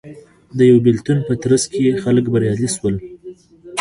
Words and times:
د 0.57 0.59
یوه 0.69 0.79
بېلتون 0.85 1.17
په 1.27 1.33
ترڅ 1.43 1.63
کې 1.73 1.99
خلک 2.03 2.25
بریالي 2.33 2.67
شول 2.75 2.95